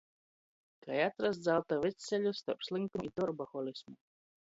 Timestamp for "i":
3.11-3.15